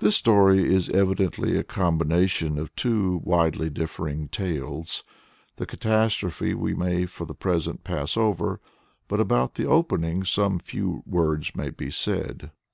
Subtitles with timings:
[0.00, 5.02] This story is evidently a combination of two widely differing tales.
[5.56, 8.60] The catastrophe we may for the present pass over,
[9.08, 12.50] but about the opening some few words may be said.